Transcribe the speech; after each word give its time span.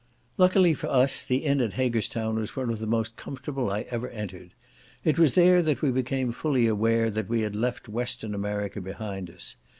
Luckily 0.35 0.73
for 0.73 0.87
us, 0.87 1.21
the 1.23 1.45
inn 1.45 1.61
at 1.61 1.73
Haggerstown 1.73 2.33
was 2.37 2.55
one 2.55 2.71
of 2.71 2.79
the 2.79 2.87
most 2.87 3.15
comfortable 3.17 3.69
I 3.69 3.81
ever 3.91 4.09
entered. 4.09 4.55
It 5.03 5.19
was 5.19 5.35
there 5.35 5.61
that 5.61 5.83
we 5.83 5.91
became 5.91 6.31
fully 6.31 6.65
aware 6.65 7.11
that 7.11 7.29
we 7.29 7.41
had 7.41 7.55
left 7.55 7.87
Western 7.87 8.33
America 8.33 8.81
behind 8.81 9.29
us. 9.29 9.57